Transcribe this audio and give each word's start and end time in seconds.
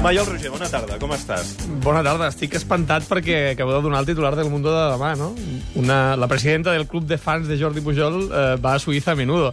Maiol 0.00 0.24
Roger, 0.24 0.48
bona 0.48 0.64
tarda, 0.72 0.96
com 0.96 1.10
estàs? 1.12 1.50
Bona 1.84 2.00
tarda, 2.00 2.30
estic 2.32 2.54
espantat 2.56 3.04
perquè 3.04 3.50
acabeu 3.50 3.76
de 3.76 3.84
donar 3.84 3.98
el 4.00 4.06
titular 4.08 4.30
del 4.32 4.48
Mundo 4.48 4.72
de 4.72 4.84
demà, 4.94 5.10
no? 5.20 5.34
Una, 5.76 6.16
la 6.16 6.28
presidenta 6.30 6.72
del 6.72 6.86
club 6.88 7.04
de 7.04 7.18
fans 7.20 7.44
de 7.50 7.58
Jordi 7.60 7.82
Pujol 7.84 8.16
eh, 8.24 8.54
va 8.64 8.72
a 8.78 8.80
Suïssa 8.80 9.12
a 9.12 9.18
menudo. 9.18 9.50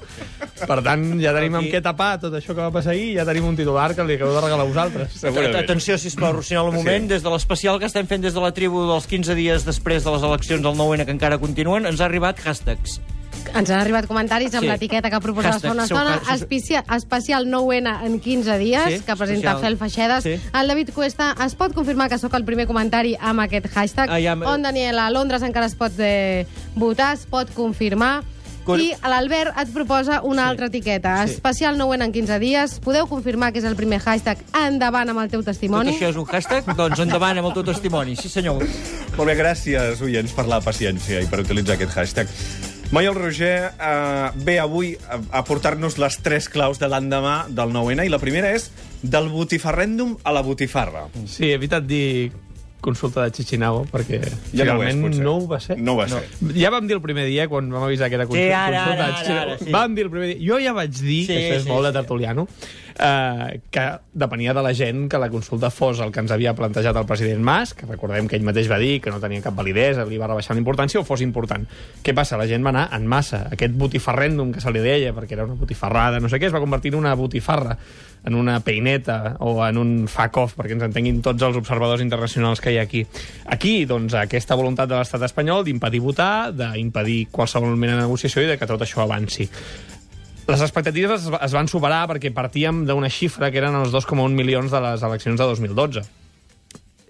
Per 0.62 0.78
tant, 0.86 1.04
ja 1.20 1.33
tenim 1.36 1.60
amb 1.60 1.68
què 1.68 1.81
tapar 1.83 2.13
tot 2.23 2.40
això 2.40 2.55
que 2.55 2.62
va 2.62 2.72
passar 2.72 2.96
ahir 2.96 3.10
ja 3.18 3.28
tenim 3.28 3.49
un 3.49 3.60
titular 3.60 3.90
que 3.91 4.08
li 4.08 4.15
acabeu 4.15 4.37
de 4.37 4.46
regalar 4.47 4.63
a 4.63 4.72
vosaltres. 4.72 5.19
Segurament. 5.19 5.60
Atenció, 5.65 5.99
sisplau, 5.99 6.37
Rocinol, 6.40 6.72
un 6.72 6.79
moment. 6.79 7.04
Sí. 7.09 7.12
Des 7.18 7.27
de 7.27 7.36
l'especial 7.36 7.83
que 7.83 7.91
estem 7.91 8.08
fent 8.08 8.23
des 8.23 8.40
de 8.40 8.47
la 8.47 8.54
tribu 8.55 8.87
dels 8.87 9.12
15 9.12 9.36
dies 9.36 9.68
després 9.68 10.08
de 10.08 10.15
les 10.15 10.27
eleccions 10.32 10.64
del 10.64 10.79
9-N 10.79 11.04
que 11.04 11.18
encara 11.19 11.44
continuen, 11.44 11.91
ens 11.91 12.00
ha 12.00 12.08
arribat 12.08 12.40
hashtags. 12.40 13.01
Ens 13.56 13.70
han 13.70 13.79
arribat 13.79 14.06
comentaris 14.08 14.54
amb 14.56 14.64
Sí. 14.64 14.70
l'etiqueta 14.70 15.10
que 15.10 15.20
proposaves 15.22 15.62
fa 15.62 15.68
Hashtag, 15.70 15.72
una 15.74 15.84
estona, 15.86 16.36
especial, 16.36 16.84
especial 16.96 17.48
9N 17.48 18.05
en 18.05 18.20
15 18.20 18.58
dies, 18.58 18.84
Sí, 18.88 19.00
que 19.05 19.16
presenta 19.16 19.52
especial. 19.52 19.62
Fel 19.62 19.78
Feixedes. 19.78 20.24
Sí. 20.24 20.50
El 20.60 20.68
David 20.68 20.90
Cuesta, 20.94 21.36
es 21.46 21.55
pot 21.55 21.74
confirmar 21.74 22.10
que 22.10 22.18
sóc 22.18 22.34
el 22.34 22.44
primer 22.46 22.68
comentari 22.68 23.16
amb 23.20 23.40
aquest 23.41 23.68
hashtag? 23.68 24.10
Ah, 24.10 24.20
ja 24.20 24.34
On, 24.34 24.62
Daniela, 24.62 25.08
a 25.08 25.12
Londres 25.12 25.41
encara 25.44 25.66
es 25.68 25.76
pot 25.76 25.91
eh, 26.00 26.46
votar, 26.76 27.14
es 27.16 27.26
pot 27.26 27.50
confirmar. 27.54 28.24
Cor- 28.68 28.82
I 28.82 28.91
l'Albert 29.08 29.54
et 29.62 29.70
proposa 29.72 30.22
una 30.24 30.50
altra 30.50 30.66
etiqueta. 30.68 31.26
Sí. 31.26 31.36
Especial 31.36 31.77
9N 31.77 32.04
en 32.04 32.12
15 32.12 32.38
dies. 32.38 32.80
Podeu 32.84 33.08
confirmar 33.08 33.54
que 33.54 33.60
és 33.60 33.66
el 33.66 33.77
primer 33.77 34.02
hashtag 34.02 34.38
endavant 34.54 35.08
amb 35.10 35.22
el 35.22 35.30
teu 35.30 35.40
Tot 35.40 35.54
testimoni? 35.54 35.94
això 35.96 36.10
és 36.10 36.18
un 36.18 36.26
hashtag? 36.26 36.66
Doncs 36.76 37.00
endavant 37.00 37.38
amb 37.38 37.48
el 37.48 37.54
teu 37.54 37.64
testimoni. 37.64 38.18
Sí, 38.18 38.27
senyor. 38.27 38.60
Molt 39.16 39.26
bé, 39.30 39.38
gràcies, 39.38 40.02
oients, 40.02 40.34
per 40.34 40.48
la 40.48 40.60
paciència 40.60 41.22
i 41.24 41.27
per 41.27 41.40
utilitzar 41.40 41.76
aquest 41.76 41.94
hashtag. 41.96 42.27
Maiol 42.91 43.16
Roger 43.16 43.72
eh, 43.80 44.30
ve 44.46 44.59
avui 44.59 44.94
a, 45.12 45.20
a 45.40 45.44
portar-nos 45.44 45.98
les 46.00 46.18
tres 46.23 46.48
claus 46.48 46.80
de 46.80 46.88
l'endemà 46.88 47.41
del 47.52 47.73
9-N 47.76 48.05
i 48.08 48.12
la 48.13 48.20
primera 48.22 48.54
és 48.55 48.70
del 49.04 49.27
botifarrèndum 49.34 50.16
a 50.23 50.32
la 50.32 50.41
botifarra. 50.46 51.08
Sí, 51.27 51.49
he 51.52 51.58
evitat 51.60 51.84
dir 51.88 52.32
consulta 52.80 53.26
de 53.26 53.34
Chichinabo, 53.35 53.82
perquè 53.91 54.21
Ja 54.55 54.63
no 54.70 54.77
ho 54.77 54.84
és, 54.85 54.96
no 54.96 55.34
ho 55.41 55.48
va 55.49 55.60
ser. 55.60 55.76
No 55.82 55.98
ho 55.98 55.99
va 55.99 56.05
ser. 56.08 56.21
Ja 56.55 56.70
vam 56.71 56.88
dir 56.88 56.96
el 56.96 57.02
primer 57.04 57.26
dia, 57.27 57.49
quan 57.52 57.68
vam 57.74 57.84
avisar 57.90 58.08
que 58.08 58.15
era 58.15 58.27
consulta, 58.30 58.46
Sí, 58.48 58.54
ara, 58.55 58.84
consulta 58.85 59.04
ara, 59.04 59.08
de 59.12 59.18
Chichinabo. 59.20 59.41
ara, 59.41 59.58
ara, 59.58 59.65
sí. 59.65 59.71
Vam 59.76 59.96
dir 59.98 60.05
el 60.08 60.12
primer 60.13 60.30
dia. 60.32 60.40
Jo 60.48 60.60
ja 60.63 60.74
vaig 60.77 60.93
dir, 60.96 61.20
Sí, 61.26 61.34
que 61.34 61.40
això 61.41 61.58
és 61.58 61.63
sí, 61.65 61.70
molt 61.74 61.84
sí. 61.84 61.90
de 61.90 61.93
tertuliano, 61.99 62.48
eh, 62.99 63.59
que 63.71 63.85
depenia 64.13 64.53
de 64.53 64.63
la 64.63 64.73
gent 64.73 65.07
que 65.09 65.19
la 65.21 65.29
consulta 65.29 65.69
fos 65.69 65.99
el 65.99 66.11
que 66.11 66.21
ens 66.23 66.33
havia 66.33 66.55
plantejat 66.57 66.97
el 66.97 67.05
president 67.09 67.43
Mas, 67.43 67.73
que 67.77 67.85
recordem 67.89 68.27
que 68.27 68.37
ell 68.37 68.45
mateix 68.47 68.69
va 68.71 68.79
dir 68.81 68.99
que 69.01 69.13
no 69.13 69.21
tenia 69.23 69.43
cap 69.45 69.55
validesa, 69.57 70.05
li 70.05 70.19
va 70.19 70.29
rebaixar 70.29 70.55
la 70.57 70.63
importància, 70.63 70.99
o 71.01 71.07
fos 71.07 71.23
important. 71.25 71.67
Què 72.03 72.15
passa? 72.17 72.39
La 72.39 72.47
gent 72.49 72.65
va 72.65 72.73
anar 72.73 72.87
en 72.97 73.07
massa. 73.07 73.45
Aquest 73.53 73.77
botifarrèndum 73.77 74.51
que 74.55 74.63
se 74.63 74.73
li 74.73 74.83
deia, 74.83 75.13
perquè 75.15 75.37
era 75.37 75.47
una 75.47 75.57
botifarrada, 75.59 76.19
no 76.19 76.29
sé 76.29 76.41
què, 76.41 76.49
es 76.49 76.55
va 76.55 76.63
convertir 76.63 76.93
en 76.93 77.01
una 77.01 77.15
botifarra, 77.15 77.77
en 78.27 78.35
una 78.35 78.59
peineta 78.59 79.37
o 79.39 79.61
en 79.65 79.77
un 79.77 79.91
fuck-off, 80.11 80.57
perquè 80.57 80.75
ens 80.75 80.87
entenguin 80.89 81.21
tots 81.23 81.43
els 81.47 81.59
observadors 81.59 82.03
internacionals 82.03 82.61
que 82.61 82.73
hi 82.73 82.79
ha 82.81 82.87
aquí. 82.87 83.05
Aquí, 83.45 83.85
doncs, 83.87 84.17
aquesta 84.19 84.57
voluntat 84.59 84.89
de 84.89 84.97
l'estat 84.97 85.23
espanyol 85.29 85.63
d'impedir 85.67 86.01
votar, 86.03 86.51
d'impedir 86.51 87.27
qualsevol 87.31 87.77
mena 87.77 87.95
de 87.95 88.03
negociació 88.03 88.43
i 88.43 88.49
de 88.51 88.57
que 88.57 88.67
tot 88.67 88.83
això 88.83 89.05
avanci. 89.05 89.47
Les 90.47 90.61
expectatives 90.63 91.25
es, 91.25 91.33
es 91.43 91.55
van 91.55 91.67
superar 91.67 92.05
perquè 92.07 92.31
partíem 92.31 92.85
d'una 92.87 93.09
xifra 93.11 93.49
que 93.51 93.59
eren 93.59 93.75
els 93.81 93.91
2,1 93.91 94.31
milions 94.31 94.71
de 94.71 94.79
les 94.79 95.03
eleccions 95.03 95.41
de 95.41 95.47
2012. 95.49 96.05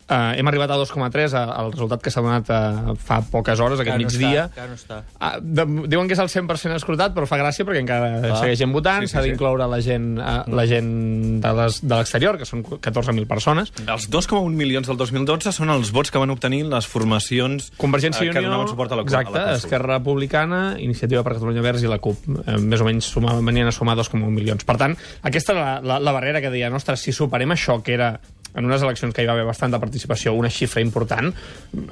Uh, 0.07 0.31
hem 0.39 0.47
arribat 0.47 0.71
a 0.71 0.77
2,3 0.79 1.33
a- 1.35 1.41
al 1.59 1.73
resultat 1.73 1.99
que 2.01 2.09
s'ha 2.09 2.21
donat 2.23 2.47
uh, 2.47 2.93
fa 2.95 3.17
poques 3.27 3.59
hores, 3.59 3.79
aquest 3.81 3.97
Encara 3.97 3.99
no 3.99 4.07
migdia. 4.07 4.43
està, 4.45 4.53
encara 4.53 4.67
no 4.69 4.75
està. 4.77 4.99
Ah, 5.19 5.33
de, 5.41 5.65
diuen 5.91 6.07
que 6.07 6.13
és 6.15 6.21
el 6.23 6.29
100% 6.31 6.75
escrutat, 6.77 7.11
però 7.13 7.27
fa 7.27 7.35
gràcia 7.41 7.65
perquè 7.67 7.81
encara 7.83 8.21
Clar. 8.23 8.37
segueix 8.39 8.61
gent 8.61 8.71
votant, 8.71 9.01
Sí, 9.03 9.07
sí, 9.09 9.13
s'ha 9.17 9.23
sí. 9.25 9.29
d'incloure 9.33 9.67
la 9.67 9.81
gent, 9.83 10.13
uh, 10.17 10.45
la 10.47 10.65
gent 10.65 11.41
de 11.43 11.51
les- 11.59 11.81
de 11.83 11.93
l'exterior, 11.95 12.37
que 12.39 12.45
són 12.47 12.63
14.000 12.63 13.27
persones. 13.27 13.73
Els 13.85 14.07
2,1 14.09 14.55
milions 14.55 14.87
del 14.87 14.95
2012 14.95 15.51
són 15.51 15.69
els 15.75 15.91
vots 15.91 16.09
que 16.09 16.17
van 16.23 16.29
obtenir 16.31 16.63
les 16.71 16.87
formacions 16.87 17.73
Convergència 17.77 18.23
i 18.23 18.29
que 18.31 18.39
Unió, 18.39 18.47
donaven 18.49 18.71
suport 18.71 18.91
a 18.93 18.95
la, 18.95 19.01
exacte, 19.03 19.37
a 19.37 19.45
la. 19.51 19.53
Esquerra 19.59 19.97
Republicana, 19.99 20.77
Iniciativa 20.79 21.21
per 21.21 21.33
Catalunya 21.33 21.61
Verds 21.61 21.83
i 21.83 21.87
la 21.91 21.99
CUP. 21.99 22.23
Eh, 22.47 22.57
més 22.63 22.79
o 22.79 22.85
menys 22.87 23.11
sumaven, 23.11 23.43
venien 23.45 23.67
a 23.67 23.75
sumar 23.75 23.97
2,1 23.99 24.31
milions. 24.31 24.63
Per 24.63 24.77
tant, 24.79 24.95
aquesta 25.21 25.51
era 25.51 25.65
la, 25.65 25.75
la, 25.81 25.99
la 25.99 26.11
barrera 26.15 26.39
que 26.39 26.49
deia, 26.49 26.71
ostres, 26.73 27.01
si 27.03 27.11
superem 27.11 27.51
això, 27.51 27.81
que 27.83 27.93
era 27.93 28.21
en 28.57 28.65
unes 28.65 28.81
eleccions 28.81 29.13
que 29.13 29.23
hi 29.23 29.29
va 29.29 29.35
haver 29.37 29.45
bastanta 29.47 29.79
participació, 29.79 30.33
una 30.33 30.49
xifra 30.51 30.81
important, 30.81 31.29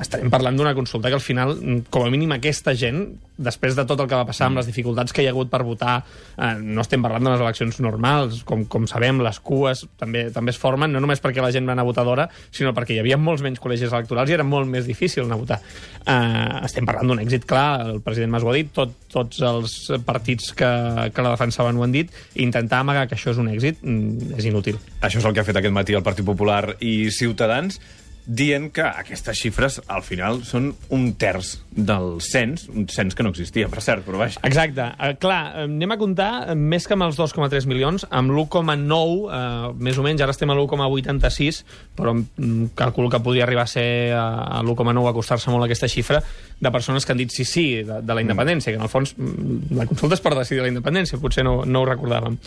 estarem 0.01 0.31
parlant 0.33 0.57
d'una 0.57 0.73
consulta 0.77 1.11
que 1.11 1.19
al 1.19 1.23
final, 1.23 1.55
com 1.93 2.05
a 2.05 2.11
mínim 2.13 2.33
aquesta 2.35 2.73
gent, 2.75 3.05
després 3.37 3.75
de 3.75 3.85
tot 3.85 3.99
el 3.99 4.09
que 4.09 4.17
va 4.17 4.25
passar 4.27 4.49
amb 4.49 4.59
les 4.61 4.69
dificultats 4.69 5.13
que 5.13 5.23
hi 5.23 5.29
ha 5.29 5.33
hagut 5.35 5.51
per 5.51 5.61
votar, 5.67 5.97
eh, 6.37 6.53
no 6.61 6.81
estem 6.81 7.03
parlant 7.03 7.27
d'unes 7.27 7.43
eleccions 7.43 7.79
normals, 7.83 8.41
com, 8.47 8.65
com 8.71 8.87
sabem, 8.89 9.21
les 9.25 9.39
cues 9.43 9.85
també 9.99 10.25
també 10.33 10.55
es 10.55 10.59
formen, 10.59 10.91
no 10.91 11.01
només 11.03 11.21
perquè 11.21 11.43
la 11.43 11.51
gent 11.53 11.67
va 11.67 11.75
anar 11.75 11.85
a 11.85 11.89
votar 11.89 12.05
d'hora, 12.07 12.29
sinó 12.51 12.73
perquè 12.75 12.95
hi 12.95 13.01
havia 13.03 13.19
molts 13.21 13.43
menys 13.45 13.61
col·legis 13.61 13.91
electorals 13.91 14.31
i 14.31 14.37
era 14.37 14.47
molt 14.47 14.69
més 14.71 14.87
difícil 14.87 15.25
anar 15.25 15.37
a 15.37 15.43
votar. 15.43 15.59
Eh, 16.05 16.65
estem 16.65 16.87
parlant 16.87 17.11
d'un 17.11 17.21
èxit 17.23 17.45
clar, 17.49 17.67
el 17.91 18.01
president 18.05 18.33
Mas 18.35 18.45
ho 18.45 18.51
ha 18.51 18.55
dit, 18.57 18.71
tot, 18.73 18.95
tots 19.11 19.41
els 19.45 19.75
partits 20.07 20.51
que, 20.57 20.71
que 21.13 21.25
la 21.25 21.35
defensaven 21.35 21.77
ho 21.77 21.85
han 21.85 21.93
dit, 21.95 22.11
intentar 22.41 22.81
amagar 22.83 23.07
que 23.09 23.19
això 23.19 23.33
és 23.35 23.41
un 23.41 23.51
èxit 23.51 23.83
mm, 23.83 24.35
és 24.39 24.49
inútil. 24.49 24.79
Això 25.01 25.21
és 25.21 25.27
el 25.27 25.35
que 25.35 25.43
ha 25.43 25.47
fet 25.47 25.59
aquest 25.59 25.75
matí 25.75 25.95
el 25.97 26.05
Partit 26.05 26.25
Popular 26.25 26.54
i 26.79 27.11
Ciutadans, 27.11 27.79
dient 28.25 28.71
que 28.73 28.81
aquestes 28.81 29.37
xifres, 29.37 29.77
al 29.87 30.01
final, 30.03 30.41
són 30.45 30.71
un 30.93 31.05
terç 31.21 31.55
del 31.69 32.17
cens, 32.25 32.65
un 32.73 32.87
cens 32.89 33.13
que 33.15 33.23
no 33.23 33.29
existia, 33.33 33.67
per 33.69 33.83
cert, 33.85 34.01
però 34.05 34.17
vaja. 34.23 34.41
Exacte. 34.47 34.87
Uh, 34.97 35.11
clar, 35.21 35.41
eh, 35.53 35.65
anem 35.67 35.93
a 35.93 35.97
comptar 36.01 36.29
eh, 36.49 36.55
més 36.57 36.87
que 36.89 36.95
amb 36.97 37.05
els 37.05 37.19
2,3 37.19 37.67
milions, 37.69 38.07
amb 38.09 38.33
l'1,9, 38.33 38.95
uh, 39.29 39.69
més 39.77 39.99
o 40.01 40.05
menys, 40.05 40.23
ara 40.25 40.33
estem 40.33 40.49
a 40.49 40.57
l'1,86, 40.57 41.61
però 41.97 42.15
mm, 42.17 42.71
calculo 42.77 43.11
que 43.13 43.21
podria 43.21 43.45
arribar 43.45 43.67
a 43.67 43.73
ser 43.75 43.87
a, 44.17 44.25
a 44.57 44.63
l'1,9 44.63 45.11
acostar-se 45.11 45.53
molt 45.53 45.67
a 45.67 45.69
aquesta 45.69 45.89
xifra 45.91 46.23
de 46.59 46.71
persones 46.73 47.05
que 47.05 47.13
han 47.13 47.21
dit 47.21 47.33
sí, 47.33 47.45
sí, 47.45 47.67
de, 47.85 48.01
de 48.01 48.17
la 48.17 48.25
independència, 48.25 48.73
que 48.73 48.81
en 48.81 48.87
el 48.87 48.91
fons 48.91 49.13
mm, 49.17 49.75
la 49.77 49.85
consulta 49.91 50.17
és 50.17 50.25
per 50.25 50.33
decidir 50.33 50.65
la 50.65 50.73
independència, 50.73 51.21
potser 51.21 51.45
no, 51.45 51.59
no 51.69 51.83
ho 51.83 51.91
recordàvem. 51.91 52.39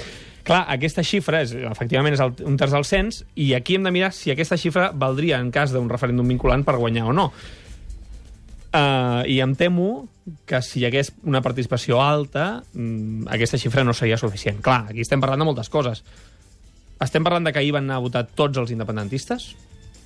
Clar, 0.48 0.62
aquesta 0.72 1.04
xifra 1.04 1.42
és, 1.44 1.52
efectivament 1.68 2.14
és 2.16 2.22
el, 2.24 2.32
un 2.48 2.56
terç 2.56 2.72
del 2.72 2.86
cens, 2.88 3.20
i 3.36 3.50
aquí 3.56 3.76
hem 3.76 3.84
de 3.84 3.92
mirar 3.92 4.14
si 4.16 4.32
aquesta 4.32 4.56
xifra 4.56 4.88
valdria 4.96 5.40
en 5.42 5.50
cas 5.52 5.74
d'un 5.74 5.90
referèndum 5.92 6.30
vinculant 6.32 6.64
per 6.64 6.78
guanyar 6.80 7.10
o 7.10 7.16
no. 7.16 7.26
Uh, 8.68 9.24
I 9.28 9.38
em 9.44 9.52
temo 9.56 10.08
que 10.48 10.60
si 10.64 10.80
hi 10.80 10.86
hagués 10.88 11.12
una 11.28 11.40
participació 11.44 12.00
alta, 12.04 12.62
mm, 12.72 13.28
aquesta 13.36 13.60
xifra 13.60 13.84
no 13.84 13.92
seria 13.96 14.16
suficient. 14.20 14.62
Clar, 14.64 14.86
aquí 14.88 15.04
estem 15.04 15.20
parlant 15.20 15.44
de 15.44 15.48
moltes 15.48 15.68
coses. 15.72 16.02
Estem 17.00 17.24
parlant 17.24 17.44
de 17.44 17.52
que 17.52 17.60
ahir 17.60 17.72
van 17.76 17.84
anar 17.84 18.00
a 18.00 18.04
votar 18.04 18.24
tots 18.26 18.60
els 18.60 18.72
independentistes? 18.72 19.52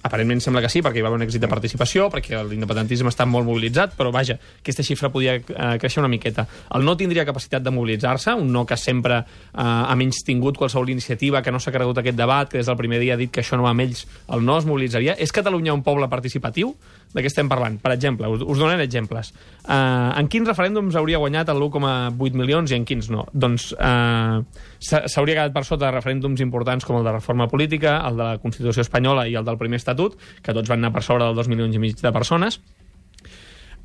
Aparentment 0.03 0.41
sembla 0.43 0.63
que 0.65 0.71
sí, 0.73 0.83
perquè 0.83 0.99
hi 0.99 1.05
va 1.05 1.13
haver 1.13 1.21
un 1.21 1.27
èxit 1.29 1.43
de 1.45 1.51
participació, 1.51 2.09
perquè 2.11 2.41
l'independentisme 2.49 3.11
està 3.13 3.27
molt 3.29 3.47
mobilitzat, 3.47 3.95
però 3.99 4.11
vaja, 4.15 4.35
aquesta 4.59 4.83
xifra 4.87 5.13
podia 5.15 5.37
eh, 5.39 5.43
créixer 5.79 6.03
una 6.03 6.11
miqueta. 6.11 6.47
El 6.75 6.83
no 6.87 6.97
tindria 6.99 7.27
capacitat 7.29 7.63
de 7.63 7.71
mobilitzar-se, 7.71 8.35
un 8.35 8.51
no 8.53 8.65
que 8.67 8.77
sempre 8.77 9.21
eh, 9.23 9.63
ha 9.63 9.95
menys 9.99 10.25
tingut 10.27 10.59
qualsevol 10.59 10.91
iniciativa, 10.91 11.43
que 11.43 11.55
no 11.55 11.61
s'ha 11.63 11.75
cregut 11.75 12.03
aquest 12.03 12.19
debat, 12.19 12.51
que 12.51 12.59
des 12.59 12.67
del 12.67 12.81
primer 12.81 12.99
dia 13.03 13.15
ha 13.15 13.21
dit 13.21 13.31
que 13.31 13.45
això 13.45 13.59
no 13.59 13.69
va 13.69 13.71
amb 13.77 13.87
ells, 13.87 14.07
el 14.35 14.43
no 14.45 14.59
es 14.59 14.67
mobilitzaria. 14.67 15.15
És 15.23 15.31
Catalunya 15.33 15.75
un 15.75 15.87
poble 15.87 16.11
participatiu? 16.11 16.75
De 17.13 17.21
què 17.21 17.29
estem 17.29 17.49
parlant? 17.49 17.77
Per 17.83 17.93
exemple, 17.93 18.29
us, 18.33 18.43
us 18.43 18.59
donaré 18.59 18.87
exemples. 18.89 19.33
Uh, 19.63 20.11
en 20.17 20.29
quins 20.33 20.49
referèndums 20.49 20.97
hauria 20.97 21.21
guanyat 21.21 21.53
el 21.53 21.61
1,8 21.61 22.39
milions 22.41 22.73
i 22.73 22.79
en 22.79 22.87
quins 22.89 23.11
no? 23.13 23.27
Doncs 23.37 23.69
uh, 23.77 24.41
s'hauria 24.83 25.37
quedat 25.37 25.55
per 25.55 25.65
sota 25.69 25.87
de 25.87 25.93
referèndums 25.95 26.41
importants 26.43 26.89
com 26.89 26.99
el 26.99 27.05
de 27.07 27.13
reforma 27.13 27.47
política, 27.53 27.99
el 28.09 28.17
de 28.17 28.31
la 28.31 28.41
Constitució 28.43 28.83
espanyola 28.83 29.27
i 29.29 29.37
el 29.39 29.45
del 29.47 29.61
primer 29.61 29.79
estatut, 29.93 30.17
que 30.43 30.57
tots 30.57 30.73
van 30.73 30.83
anar 30.83 30.93
per 30.95 31.05
sobre 31.07 31.29
dels 31.29 31.45
2 31.45 31.53
milions 31.53 31.77
i 31.77 31.83
mig 31.83 32.01
de 32.01 32.13
persones. 32.15 32.61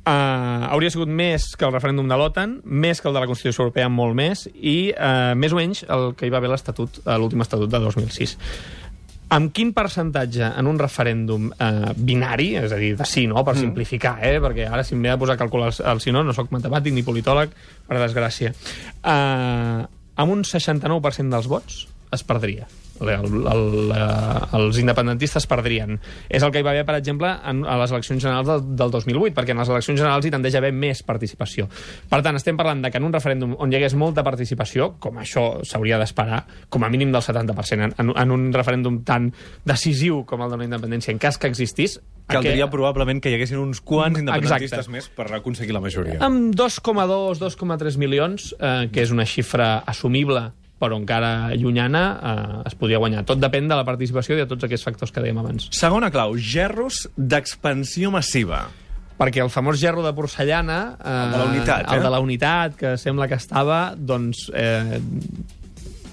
Uh, 0.08 0.64
hauria 0.72 0.88
sigut 0.88 1.10
més 1.12 1.50
que 1.58 1.66
el 1.68 1.74
referèndum 1.74 2.08
de 2.08 2.16
l'OTAN, 2.16 2.58
més 2.64 3.02
que 3.02 3.10
el 3.10 3.16
de 3.16 3.20
la 3.20 3.28
Constitució 3.28 3.66
Europea, 3.66 3.90
molt 3.92 4.16
més, 4.16 4.46
i 4.56 4.94
uh, 4.94 5.34
més 5.36 5.52
o 5.52 5.58
menys 5.58 5.84
el 5.84 6.14
que 6.16 6.24
hi 6.24 6.32
va 6.32 6.40
haver 6.40 6.48
l'estatut, 6.54 7.02
uh, 7.04 7.18
l'últim 7.20 7.44
estatut 7.44 7.68
de 7.68 7.80
2006. 7.82 8.38
Amb 9.36 9.52
quin 9.52 9.74
percentatge 9.76 10.46
en 10.56 10.68
un 10.70 10.78
referèndum 10.80 11.50
eh, 11.52 11.90
binari, 11.92 12.46
és 12.62 12.72
a 12.72 12.78
dir, 12.80 12.94
de 12.96 13.04
sí, 13.04 13.26
no?, 13.28 13.42
per 13.44 13.58
simplificar, 13.58 14.14
eh?, 14.24 14.38
perquè 14.40 14.64
ara 14.64 14.80
si 14.80 14.94
em 14.96 15.02
ve 15.04 15.10
a 15.12 15.18
posar 15.20 15.36
a 15.36 15.40
calcular 15.42 15.68
el, 15.68 15.76
el 15.92 16.00
sí, 16.00 16.14
no, 16.16 16.22
no 16.24 16.32
sóc 16.32 16.48
matemàtic 16.54 16.96
ni 16.96 17.04
politòleg, 17.04 17.52
per 17.84 18.00
desgràcia, 18.00 18.54
eh, 18.56 19.82
amb 19.84 20.32
un 20.32 20.46
69% 20.48 21.36
dels 21.36 21.52
vots 21.52 21.82
es 22.16 22.24
perdria. 22.24 22.64
El, 23.00 23.10
el, 23.10 23.42
el, 23.46 24.02
els 24.58 24.78
independentistes 24.80 25.46
perdrien. 25.46 25.98
És 26.28 26.42
el 26.42 26.50
que 26.52 26.60
hi 26.60 26.66
va 26.66 26.72
haver, 26.74 26.84
per 26.88 26.96
exemple, 26.98 27.30
en, 27.46 27.64
a 27.64 27.76
les 27.80 27.92
eleccions 27.94 28.22
generals 28.22 28.48
del, 28.48 28.64
del 28.76 28.90
2008, 28.90 29.34
perquè 29.36 29.54
en 29.54 29.62
les 29.62 29.68
eleccions 29.70 30.00
generals 30.00 30.26
hi 30.26 30.32
tendeix 30.34 30.54
a 30.56 30.62
haver 30.62 30.72
més 30.74 31.02
participació. 31.06 31.68
Per 32.10 32.20
tant, 32.26 32.36
estem 32.40 32.56
parlant 32.58 32.82
de 32.82 32.90
que 32.90 32.98
en 32.98 33.06
un 33.08 33.14
referèndum 33.14 33.54
on 33.58 33.72
hi 33.72 33.78
hagués 33.80 33.94
molta 33.98 34.24
participació, 34.26 34.94
com 34.98 35.18
això 35.22 35.64
s'hauria 35.64 35.98
d'esperar, 36.00 36.44
com 36.68 36.84
a 36.84 36.90
mínim 36.92 37.12
del 37.14 37.22
70%, 37.22 37.92
en, 37.98 38.12
en, 38.14 38.30
un 38.34 38.48
referèndum 38.52 39.02
tan 39.06 39.30
decisiu 39.64 40.24
com 40.28 40.42
el 40.44 40.50
de 40.50 40.56
la 40.62 40.68
independència, 40.68 41.12
en 41.12 41.18
cas 41.22 41.38
que 41.38 41.48
existís, 41.50 42.00
Caldria 42.28 42.66
aquest- 42.66 42.70
probablement 42.74 43.22
que 43.24 43.30
hi 43.30 43.38
haguessin 43.38 43.56
uns 43.56 43.80
quants 43.80 44.18
independentistes 44.20 44.82
Exacte. 44.82 44.92
més 44.92 45.06
per 45.08 45.30
aconseguir 45.32 45.72
la 45.72 45.80
majoria. 45.80 46.18
amb 46.20 46.52
2,2, 46.54 47.38
2,3 47.40 47.96
milions, 47.96 48.54
eh, 48.60 48.88
que 48.92 49.00
és 49.00 49.10
una 49.14 49.24
xifra 49.24 49.78
assumible 49.86 50.50
però 50.78 50.98
encara 50.98 51.54
llunyana 51.58 52.02
eh, 52.16 52.58
es 52.70 52.76
podria 52.78 53.00
guanyar. 53.02 53.24
Tot 53.28 53.40
depèn 53.42 53.70
de 53.70 53.78
la 53.78 53.86
participació 53.86 54.36
i 54.36 54.42
de 54.42 54.48
tots 54.50 54.66
aquests 54.66 54.86
factors 54.86 55.14
que 55.14 55.24
dèiem 55.24 55.40
abans. 55.42 55.68
Segona 55.74 56.12
clau, 56.14 56.36
gerros 56.38 57.06
d'expansió 57.16 58.12
massiva. 58.14 58.66
Perquè 59.18 59.42
el 59.42 59.50
famós 59.50 59.80
gerro 59.80 60.04
de 60.04 60.12
porcellana... 60.14 60.78
Eh, 61.02 61.14
El 61.24 61.32
de 61.34 61.38
la 61.40 61.46
unitat, 61.50 61.88
El 61.90 61.98
eh? 61.98 62.04
de 62.04 62.10
la 62.14 62.20
unitat, 62.22 62.76
que 62.78 62.94
sembla 63.02 63.26
que 63.26 63.38
estava, 63.40 63.80
doncs... 63.98 64.46
Eh, 64.54 65.00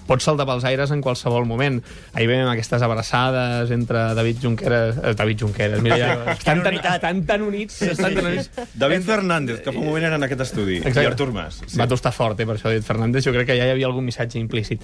pot 0.07 0.24
saltar 0.24 0.46
pels 0.48 0.66
aires 0.68 0.92
en 0.94 1.02
qualsevol 1.04 1.48
moment. 1.50 1.81
Ahir 2.13 2.28
veiem 2.30 2.50
aquestes 2.52 2.84
abraçades 2.86 3.72
entre 3.75 4.07
David 4.18 4.42
Junqueras... 4.44 5.00
Eh, 5.02 5.13
David 5.18 5.44
Junqueras, 5.44 5.81
mira, 5.86 5.98
ja, 5.98 6.36
estan, 6.36 6.63
tan, 6.63 6.80
estan 6.80 7.24
tan 7.25 7.46
units, 7.46 7.81
estan 7.81 8.16
tan 8.16 8.30
units. 8.31 8.52
David 8.74 9.06
Fernández, 9.07 9.62
que 9.62 9.72
fa 9.72 9.80
un 9.80 9.88
moment 9.90 10.07
era 10.10 10.19
en 10.19 10.28
aquest 10.28 10.46
estudi, 10.48 10.78
Exacte. 10.81 11.04
i 11.04 11.12
Artur 11.12 11.31
Mas. 11.36 11.62
Sí. 11.66 11.80
Va 11.80 11.88
tostar 11.92 12.13
fort, 12.16 12.40
eh, 12.40 12.48
per 12.48 12.57
això 12.57 12.69
David 12.69 12.88
Fernández. 12.88 13.25
Jo 13.25 13.34
crec 13.36 13.50
que 13.52 13.57
ja 13.57 13.68
hi 13.68 13.74
havia 13.75 13.90
algun 13.90 14.06
missatge 14.06 14.40
implícit. 14.42 14.84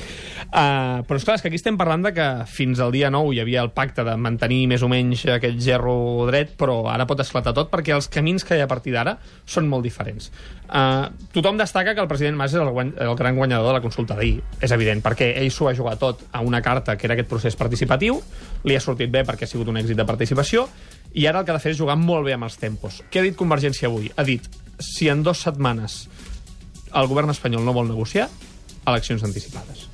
Uh, 0.49 1.01
però, 1.07 1.19
esclar, 1.19 1.37
és 1.37 1.45
que 1.45 1.51
aquí 1.51 1.59
estem 1.59 1.77
parlant 1.79 2.05
de 2.07 2.13
que 2.15 2.29
fins 2.49 2.81
al 2.81 2.93
dia 2.95 3.11
9 3.13 3.35
hi 3.35 3.43
havia 3.43 3.65
el 3.65 3.71
pacte 3.75 4.05
de 4.07 4.15
mantenir 4.17 4.63
més 4.71 4.83
o 4.83 4.89
menys 4.91 5.25
aquest 5.37 5.59
gerro 5.61 6.27
dret, 6.29 6.55
però 6.59 6.81
ara 6.91 7.07
pot 7.09 7.21
esclatar 7.23 7.53
tot 7.57 7.71
perquè 7.71 7.95
els 7.95 8.09
camins 8.11 8.45
que 8.47 8.57
hi 8.57 8.63
ha 8.63 8.69
a 8.69 8.71
partir 8.71 8.95
d'ara 8.95 9.17
són 9.45 9.69
molt 9.69 9.85
diferents. 9.85 10.31
Uh, 10.71 11.11
tothom 11.35 11.57
destaca 11.59 11.91
que 11.91 11.99
el 11.99 12.07
president 12.07 12.37
Mas 12.39 12.53
és 12.55 12.61
el, 12.61 12.69
guany, 12.71 12.93
el 13.03 13.15
gran 13.19 13.35
guanyador 13.35 13.67
de 13.67 13.73
la 13.75 13.83
consulta 13.83 14.15
d'ahir. 14.15 14.37
És 14.63 14.71
evident, 14.71 15.01
perquè 15.11 15.33
ell 15.41 15.51
s'ho 15.51 15.67
va 15.67 15.75
jugar 15.75 15.97
tot 15.99 16.23
a 16.31 16.39
una 16.39 16.61
carta 16.63 16.95
que 16.95 17.07
era 17.07 17.17
aquest 17.17 17.29
procés 17.29 17.59
participatiu, 17.59 18.21
li 18.63 18.77
ha 18.77 18.83
sortit 18.83 19.11
bé 19.11 19.25
perquè 19.27 19.43
ha 19.43 19.51
sigut 19.51 19.67
un 19.67 19.79
èxit 19.81 19.99
de 19.99 20.07
participació, 20.07 20.67
i 21.13 21.27
ara 21.27 21.41
el 21.41 21.45
que 21.45 21.51
ha 21.51 21.59
de 21.59 21.63
fer 21.63 21.75
és 21.75 21.79
jugar 21.79 21.97
molt 21.99 22.23
bé 22.25 22.37
amb 22.37 22.47
els 22.47 22.55
tempos. 22.61 23.01
Què 23.11 23.19
ha 23.19 23.27
dit 23.27 23.35
Convergència 23.35 23.91
avui? 23.91 24.07
Ha 24.15 24.23
dit, 24.23 24.47
si 24.79 25.11
en 25.11 25.23
dues 25.23 25.43
setmanes 25.43 26.05
el 26.95 27.07
govern 27.07 27.31
espanyol 27.31 27.65
no 27.67 27.75
vol 27.75 27.89
negociar, 27.91 28.29
eleccions 28.87 29.23
anticipades. 29.27 29.87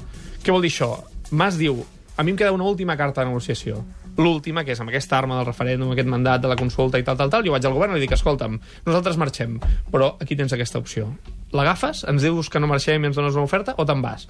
Què 0.44 0.54
vol 0.54 0.66
dir 0.66 0.72
això? 0.72 0.92
Mas 1.32 1.58
diu, 1.60 1.82
a 2.16 2.24
mi 2.24 2.34
em 2.34 2.38
queda 2.38 2.54
una 2.56 2.66
última 2.66 2.98
carta 2.98 3.22
de 3.22 3.32
negociació. 3.32 3.82
L'última, 4.18 4.64
que 4.66 4.74
és 4.74 4.80
amb 4.82 4.90
aquesta 4.90 5.18
arma 5.20 5.36
del 5.38 5.46
referèndum, 5.46 5.92
aquest 5.94 6.10
mandat 6.10 6.42
de 6.42 6.50
la 6.50 6.58
consulta 6.58 6.98
i 6.98 7.06
tal, 7.06 7.18
tal, 7.20 7.30
tal, 7.30 7.46
jo 7.46 7.54
vaig 7.54 7.66
al 7.70 7.76
govern 7.76 7.94
i 7.94 8.00
li 8.00 8.06
dic, 8.08 8.16
escolta'm, 8.18 8.56
nosaltres 8.88 9.20
marxem, 9.22 9.60
però 9.94 10.16
aquí 10.22 10.38
tens 10.40 10.56
aquesta 10.56 10.82
opció. 10.82 11.12
L'agafes, 11.54 12.02
ens 12.10 12.26
dius 12.26 12.50
que 12.50 12.62
no 12.62 12.70
marxem 12.72 13.04
i 13.04 13.12
ens 13.12 13.20
dones 13.20 13.38
una 13.38 13.46
oferta, 13.46 13.78
o 13.78 13.86
te'n 13.86 14.02
vas? 14.02 14.26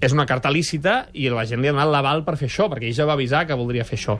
És 0.00 0.12
una 0.12 0.26
carta 0.28 0.52
lícita 0.52 1.06
i 1.16 1.28
la 1.32 1.46
gent 1.48 1.62
li 1.62 1.70
ha 1.70 1.74
donat 1.74 1.90
l'aval 1.92 2.24
per 2.26 2.36
fer 2.36 2.50
això, 2.50 2.70
perquè 2.72 2.90
ell 2.90 2.96
ja 2.96 3.08
va 3.08 3.16
avisar 3.16 3.46
que 3.48 3.56
voldria 3.56 3.86
fer 3.88 3.96
això. 3.98 4.18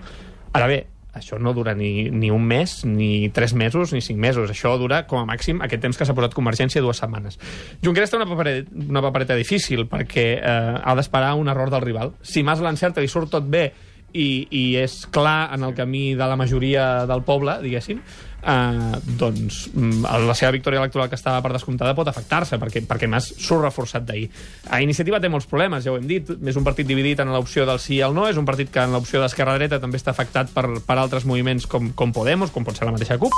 Ara 0.57 0.69
bé, 0.71 0.79
això 1.17 1.39
no 1.41 1.53
dura 1.57 1.75
ni, 1.75 2.11
ni 2.13 2.31
un 2.31 2.45
mes, 2.45 2.85
ni 2.85 3.31
tres 3.33 3.55
mesos, 3.55 3.93
ni 3.93 4.03
cinc 4.05 4.21
mesos. 4.21 4.51
Això 4.53 4.75
dura, 4.79 5.03
com 5.09 5.23
a 5.23 5.27
màxim, 5.29 5.63
aquest 5.65 5.83
temps 5.83 5.99
que 5.99 6.07
s'ha 6.07 6.15
posat 6.17 6.37
Convergència, 6.37 6.83
dues 6.85 7.01
setmanes. 7.01 7.41
Junqueras 7.85 8.13
té 8.13 8.21
una 8.21 8.29
papereta, 8.29 8.71
una 8.85 9.03
papereta 9.05 9.37
difícil, 9.39 9.87
perquè 9.89 10.27
eh, 10.37 10.55
ha 10.77 10.97
d'esperar 10.99 11.35
un 11.41 11.49
error 11.49 11.73
del 11.73 11.85
rival. 11.85 12.15
Si 12.23 12.45
Mas 12.45 12.61
l'encerta 12.65 13.05
i 13.05 13.09
surt 13.09 13.33
tot 13.33 13.49
bé 13.49 13.71
i, 14.13 14.47
i 14.51 14.65
és 14.81 15.03
clar 15.13 15.53
en 15.57 15.65
el 15.67 15.75
camí 15.77 16.11
de 16.15 16.29
la 16.29 16.37
majoria 16.37 17.07
del 17.09 17.25
poble, 17.27 17.59
diguéssim, 17.65 18.01
eh, 18.47 18.99
doncs 19.19 19.67
mm, 19.73 20.07
la 20.27 20.37
seva 20.39 20.53
victòria 20.55 20.81
electoral 20.81 21.11
que 21.11 21.19
estava 21.19 21.43
per 21.45 21.53
descomptada 21.57 21.95
pot 21.99 22.09
afectar-se, 22.11 22.59
perquè, 22.63 22.85
perquè 22.87 23.09
Mas 23.11 23.29
surt 23.35 23.65
reforçat 23.65 24.07
d'ahir. 24.07 24.29
A 24.71 24.81
Iniciativa 24.85 25.21
té 25.21 25.31
molts 25.33 25.49
problemes, 25.51 25.85
ja 25.85 25.95
ho 25.95 25.99
hem 26.01 26.07
dit, 26.09 26.31
és 26.31 26.59
un 26.59 26.67
partit 26.67 26.87
dividit 26.89 27.21
en 27.23 27.33
l'opció 27.35 27.67
del 27.69 27.83
sí 27.83 27.99
i 27.99 28.05
el 28.07 28.15
no, 28.17 28.29
és 28.31 28.39
un 28.39 28.47
partit 28.49 28.71
que 28.73 28.85
en 28.87 28.95
l'opció 28.95 29.23
d'esquerra-dreta 29.23 29.81
també 29.83 30.01
està 30.01 30.15
afectat 30.15 30.53
per, 30.55 30.69
per 30.87 30.99
altres 31.01 31.27
moviments 31.29 31.67
com, 31.71 31.91
com 31.97 32.15
Podemos, 32.17 32.53
com 32.55 32.65
pot 32.65 32.79
ser 32.79 32.89
la 32.89 32.95
mateixa 32.95 33.19
CUP, 33.21 33.35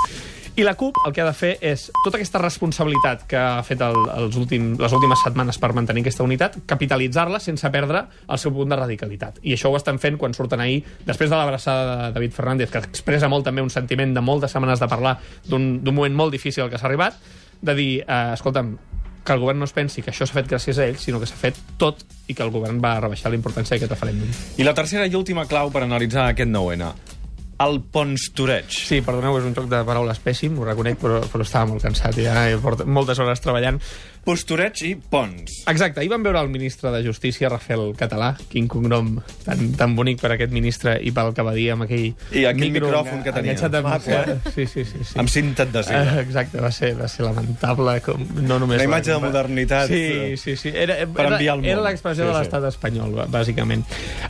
i 0.55 0.63
la 0.65 0.73
CUP 0.75 0.97
el 1.05 1.13
que 1.13 1.21
ha 1.21 1.27
de 1.27 1.35
fer 1.37 1.51
és 1.65 1.85
tota 2.03 2.17
aquesta 2.17 2.41
responsabilitat 2.41 3.25
que 3.29 3.39
ha 3.39 3.61
fet 3.65 3.81
el, 3.85 3.97
els 4.15 4.37
últim, 4.39 4.71
les 4.79 4.95
últimes 4.95 5.21
setmanes 5.23 5.59
per 5.61 5.71
mantenir 5.77 6.03
aquesta 6.03 6.25
unitat, 6.25 6.57
capitalitzar-la 6.69 7.39
sense 7.43 7.71
perdre 7.73 8.05
el 8.27 8.41
seu 8.41 8.53
punt 8.55 8.71
de 8.71 8.79
radicalitat. 8.79 9.39
I 9.43 9.55
això 9.55 9.71
ho 9.71 9.77
estan 9.79 10.01
fent 10.01 10.19
quan 10.19 10.35
surten 10.37 10.63
ahir, 10.63 10.81
després 11.07 11.31
de 11.31 11.37
l'abraçada 11.37 11.85
de 11.89 12.13
David 12.17 12.35
Fernández, 12.35 12.71
que 12.73 12.83
expressa 12.83 13.29
molt 13.31 13.47
també 13.47 13.63
un 13.65 13.73
sentiment 13.73 14.13
de 14.15 14.23
moltes 14.25 14.55
setmanes 14.55 14.81
de 14.81 14.89
parlar 14.91 15.17
d'un 15.47 15.81
moment 15.93 16.15
molt 16.15 16.35
difícil 16.35 16.65
al 16.65 16.73
que 16.73 16.81
s'ha 16.81 16.89
arribat, 16.89 17.19
de 17.61 17.75
dir, 17.75 17.91
eh, 18.07 18.33
escolta'm, 18.33 18.77
que 19.23 19.33
el 19.33 19.39
govern 19.39 19.59
no 19.59 19.65
es 19.65 19.73
pensi 19.75 20.01
que 20.01 20.09
això 20.09 20.25
s'ha 20.25 20.39
fet 20.39 20.47
gràcies 20.49 20.79
a 20.79 20.87
ell, 20.87 20.97
sinó 20.97 21.19
que 21.19 21.27
s'ha 21.29 21.37
fet 21.37 21.57
tot 21.77 22.01
i 22.27 22.33
que 22.33 22.41
el 22.41 22.49
govern 22.49 22.79
va 22.81 22.95
rebaixar 22.99 23.29
la 23.29 23.37
importància 23.37 23.75
d'aquest 23.75 23.93
referèndum. 23.93 24.31
I 24.57 24.65
la 24.65 24.73
tercera 24.73 25.05
i 25.05 25.15
última 25.15 25.45
clau 25.45 25.69
per 25.71 25.83
analitzar 25.85 26.29
aquest 26.31 26.49
9-N. 26.49 27.18
El 27.59 27.81
ponstoreig. 27.91 28.69
Sí, 28.71 29.01
perdoneu, 29.03 29.35
és 29.39 29.43
un 29.43 29.51
joc 29.57 29.65
de 29.67 29.81
paraules 29.83 30.19
pèssim, 30.23 30.53
ho 30.59 30.63
reconec, 30.63 30.95
però, 31.01 31.17
però 31.27 31.43
estava 31.43 31.65
molt 31.67 31.83
cansat 31.83 32.15
ja 32.23 32.45
he 32.47 32.55
portat 32.61 32.87
moltes 32.87 33.19
hores 33.19 33.41
treballant. 33.43 33.81
Postoreig 34.23 34.79
i 34.85 34.93
pons. 34.95 35.63
Exacte, 35.71 35.99
ahir 35.99 36.09
vam 36.11 36.23
veure 36.23 36.39
el 36.39 36.47
ministre 36.51 36.91
de 36.93 37.01
Justícia, 37.03 37.49
Rafael 37.49 37.93
Català, 37.99 38.33
quin 38.51 38.67
cognom 38.71 39.17
tan, 39.43 39.73
tan 39.79 39.95
bonic 39.97 40.21
per 40.21 40.31
aquest 40.35 40.51
ministre 40.55 40.97
i 41.03 41.11
pel 41.15 41.33
que 41.35 41.43
va 41.43 41.53
dir 41.55 41.69
amb 41.73 41.83
aquell 41.87 42.13
I 42.31 42.45
aquell 42.47 42.71
micròfon 42.77 43.23
que 43.27 43.31
tenia. 43.35 43.55
amb- 43.59 43.83
Maco, 43.83 44.11
eh? 44.11 44.39
Sí, 44.55 44.65
sí, 44.67 44.85
sí. 44.85 45.03
sí. 45.03 45.19
Amb 45.19 45.27
cinta 45.29 45.63
adhesiva. 45.63 46.03
Eh, 46.19 46.21
exacte, 46.21 46.61
va 46.61 46.71
ser, 46.71 46.93
va 46.99 47.07
ser 47.11 47.25
lamentable. 47.25 47.99
Com, 48.05 48.23
no 48.43 48.59
només 48.59 48.75
Una 48.79 48.87
imatge 48.91 49.11
la- 49.11 49.19
de 49.19 49.25
modernitat, 49.25 49.87
Sí, 49.87 49.95
eh, 49.95 50.37
sí, 50.37 50.55
sí. 50.55 50.69
Era, 50.73 50.95
per 51.07 51.25
era, 51.25 51.35
enviar 51.37 51.53
al 51.55 51.59
món. 51.63 51.69
Era 51.75 51.81
l'expressió 51.89 52.23
Sí, 52.23 52.27
de 52.29 52.33
sí. 52.35 52.39
l'estat 52.39 52.63
espanyol, 52.71 53.15
bà- 53.19 53.27
bàsicament. 53.27 53.83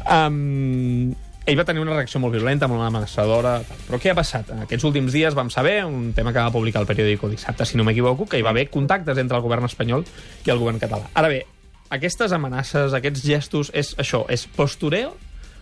Um, 0.09 1.13
ell 1.45 1.57
va 1.57 1.65
tenir 1.65 1.81
una 1.81 1.95
reacció 1.95 2.19
molt 2.21 2.35
violenta, 2.35 2.67
molt 2.67 2.83
amenaçadora. 2.85 3.59
Però 3.87 3.99
què 4.01 4.11
ha 4.11 4.17
passat? 4.17 4.51
En 4.53 4.65
aquests 4.65 4.85
últims 4.89 5.13
dies 5.15 5.37
vam 5.37 5.49
saber, 5.53 5.83
un 5.85 6.11
tema 6.13 6.33
que 6.33 6.41
va 6.41 6.51
publicar 6.53 6.83
el 6.83 6.89
periòdico 6.89 7.29
dissabte, 7.31 7.65
si 7.65 7.79
no 7.79 7.85
m'equivoco, 7.87 8.27
que 8.29 8.39
hi 8.39 8.45
va 8.45 8.53
haver 8.53 8.69
contactes 8.69 9.17
entre 9.17 9.39
el 9.39 9.45
govern 9.45 9.65
espanyol 9.69 10.05
i 10.45 10.51
el 10.51 10.61
govern 10.61 10.81
català. 10.81 11.09
Ara 11.17 11.31
bé, 11.31 11.43
aquestes 11.89 12.35
amenaces, 12.35 12.93
aquests 12.93 13.25
gestos, 13.25 13.71
és 13.73 13.95
això, 13.97 14.25
és 14.29 14.45
postureo 14.55 15.15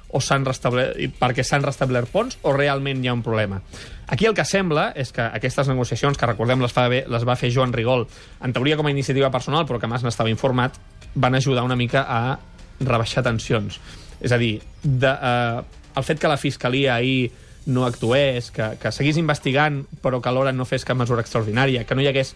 o 0.08 0.22
s'han 0.24 0.46
restablert, 0.48 1.00
perquè 1.20 1.44
s'han 1.44 1.66
restablert 1.66 2.12
ponts 2.12 2.38
o 2.48 2.54
realment 2.56 3.04
hi 3.04 3.10
ha 3.10 3.16
un 3.16 3.24
problema. 3.24 3.60
Aquí 4.08 4.28
el 4.28 4.36
que 4.36 4.46
sembla 4.48 4.90
és 4.96 5.12
que 5.12 5.24
aquestes 5.24 5.68
negociacions, 5.68 6.18
que 6.18 6.30
recordem 6.30 6.64
les, 6.64 6.72
fa 6.72 6.88
les 6.90 7.28
va 7.28 7.36
fer 7.36 7.52
Joan 7.52 7.76
Rigol, 7.76 8.08
en 8.44 8.56
teoria 8.56 8.78
com 8.80 8.88
a 8.88 8.94
iniciativa 8.94 9.32
personal, 9.32 9.68
però 9.68 9.80
que 9.80 9.88
Mas 9.92 10.06
n'estava 10.08 10.32
informat, 10.32 10.80
van 11.16 11.36
ajudar 11.36 11.66
una 11.68 11.76
mica 11.76 12.06
a 12.08 12.38
rebaixar 12.80 13.24
tensions. 13.26 13.82
És 14.22 14.32
a 14.32 14.38
dir, 14.42 14.62
de, 14.84 15.12
eh, 15.12 15.62
el 15.98 16.06
fet 16.06 16.20
que 16.22 16.32
la 16.32 16.38
Fiscalia 16.38 16.96
ahir 16.96 17.32
no 17.68 17.86
actués, 17.86 18.52
que, 18.52 18.78
que 18.80 18.92
seguís 18.96 19.18
investigant 19.20 19.82
però 20.02 20.22
que 20.24 20.30
alhora 20.32 20.54
no 20.56 20.66
fes 20.66 20.86
cap 20.88 20.98
mesura 20.98 21.22
extraordinària, 21.26 21.84
que 21.84 21.96
no 21.98 22.02
hi 22.02 22.08
hagués 22.08 22.34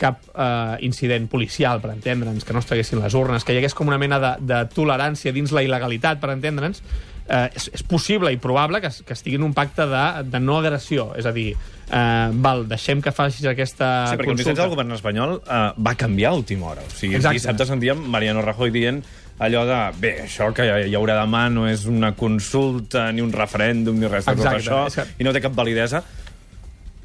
cap 0.00 0.22
eh, 0.32 0.78
incident 0.86 1.28
policial, 1.28 1.82
per 1.82 1.92
entendre'ns, 1.92 2.46
que 2.48 2.56
no 2.56 2.62
es 2.64 2.68
traguessin 2.68 3.02
les 3.02 3.14
urnes, 3.14 3.44
que 3.44 3.52
hi 3.52 3.60
hagués 3.60 3.76
com 3.76 3.90
una 3.92 4.00
mena 4.00 4.18
de, 4.22 4.32
de 4.48 4.62
tolerància 4.72 5.34
dins 5.36 5.52
la 5.52 5.62
il·legalitat, 5.66 6.22
per 6.22 6.32
entendre'ns, 6.32 6.80
eh, 7.28 7.50
és, 7.52 7.68
és 7.76 7.84
possible 7.84 8.32
i 8.32 8.40
probable 8.40 8.80
que, 8.80 8.90
que 9.04 9.16
estigui 9.16 9.36
en 9.36 9.44
un 9.50 9.52
pacte 9.56 9.84
de, 9.90 10.06
de 10.32 10.40
no 10.40 10.56
agressió. 10.58 11.10
És 11.20 11.28
a 11.28 11.34
dir, 11.36 11.50
eh, 11.52 12.28
val, 12.40 12.64
deixem 12.70 13.04
que 13.04 13.12
facis 13.12 13.44
aquesta 13.52 13.90
Sí, 14.08 14.16
perquè 14.16 14.32
el 14.32 14.40
missatge 14.40 14.56
consulta. 14.56 14.62
del 14.64 14.74
govern 14.74 14.96
espanyol 14.96 15.36
uh, 15.40 15.62
va 15.76 15.96
canviar 16.00 16.32
a 16.32 16.40
última 16.40 16.72
hora. 16.72 16.86
O 16.86 16.92
sigui, 16.96 17.20
Exacte. 17.20 17.36
dissabte 17.36 17.68
sentíem 17.68 18.00
Mariano 18.08 18.40
Rajoy 18.46 18.72
dient 18.72 19.04
allò 19.40 19.64
de, 19.66 19.80
bé, 20.00 20.14
això 20.26 20.50
que 20.54 20.66
hi 20.86 20.94
haurà 20.94 21.16
demà 21.22 21.46
no 21.52 21.66
és 21.68 21.86
una 21.88 22.12
consulta, 22.16 23.08
ni 23.12 23.22
un 23.24 23.32
referèndum, 23.32 23.96
ni 23.98 24.06
res 24.06 24.26
de 24.28 24.34
tot 24.34 24.44
Exacte, 24.44 24.62
això, 24.62 24.86
és 24.86 24.98
que- 25.00 25.06
i 25.18 25.24
no 25.24 25.32
té 25.32 25.40
cap 25.40 25.54
validesa. 25.56 26.02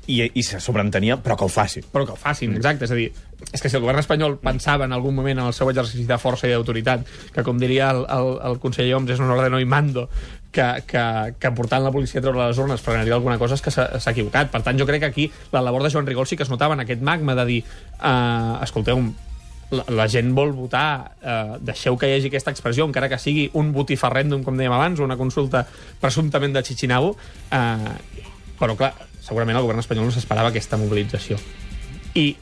I, 0.08 0.20
i 0.38 0.44
se 0.46 0.60
sobreentenia, 0.62 1.15
però 1.18 1.34
que 1.36 1.48
ho 1.48 1.50
faci. 1.50 1.82
però 1.82 2.06
que 2.06 2.12
ho 2.13 2.15
facin, 2.15 2.51
exacte. 2.56 2.86
És 2.86 2.92
a 2.92 2.96
dir, 3.00 3.08
és 3.51 3.60
que 3.60 3.70
si 3.72 3.75
el 3.75 3.82
govern 3.82 3.98
espanyol 3.98 4.36
pensava 4.38 4.86
en 4.86 4.94
algun 4.94 5.15
moment 5.18 5.39
en 5.39 5.48
el 5.48 5.54
seu 5.58 5.72
exercici 5.72 6.06
de 6.06 6.20
força 6.22 6.46
i 6.46 6.51
d'autoritat, 6.54 7.08
que 7.34 7.42
com 7.42 7.58
diria 7.58 7.88
el, 7.89 8.04
el, 8.13 8.30
el 8.51 8.60
conseller 8.62 8.94
Homs 9.00 9.10
és 9.15 9.20
un 9.24 9.32
ordeno 9.34 9.58
i 9.60 9.65
mando, 9.65 10.06
que, 10.51 10.68
que, 10.86 11.34
que 11.42 11.51
portant 11.58 11.82
la 11.84 11.92
policia 11.92 12.22
a 12.22 12.24
treure 12.24 12.38
les 12.46 12.60
urnes 12.62 12.82
frenaria 12.86 13.15
alguna 13.18 13.39
cosa 13.42 13.58
és 13.58 13.63
que 13.65 13.74
s'ha 13.74 13.88
s'ha 14.00 14.12
equivocat. 14.13 14.51
Per 14.54 14.62
tant, 14.62 14.77
jo 14.77 14.86
crec 14.86 15.01
que 15.08 15.10
aquí 15.10 15.32
la 15.51 15.63
labor 15.65 15.82
de 15.82 15.89
Joan 15.89 16.06
Rigol 16.06 16.27
sí 16.30 16.38
que 16.38 16.44
es 16.46 16.54
notava 16.54 16.75
en 16.77 16.86
aquest 16.86 17.01
magma 17.01 17.34
de 17.34 17.46
dir, 17.50 17.63
uh, 17.98 18.62
escolteu, 18.62 19.01
la, 19.72 19.86
la 19.90 20.08
gent 20.12 20.32
vol 20.38 20.54
votar, 20.54 21.16
eh, 21.22 21.58
deixeu 21.66 21.98
que 21.98 22.10
hi 22.10 22.18
hagi 22.18 22.30
aquesta 22.30 22.54
expressió, 22.54 22.86
encara 22.86 23.10
que 23.10 23.20
sigui 23.22 23.48
un 23.58 23.72
botifarrèndum, 23.76 24.44
com 24.46 24.58
dèiem 24.58 24.76
abans, 24.76 25.00
o 25.00 25.08
una 25.08 25.18
consulta 25.18 25.66
presumptament 26.02 26.54
de 26.56 26.64
Chichinabo, 26.64 27.16
eh, 27.52 28.24
però 28.60 28.78
clar, 28.78 28.94
segurament 29.26 29.58
el 29.58 29.66
govern 29.66 29.82
espanyol 29.82 30.10
no 30.10 30.16
s'esperava 30.16 30.54
aquesta 30.54 30.78
mobilització. 30.78 31.40
I 32.16 32.36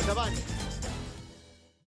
Endavant. 0.00 0.32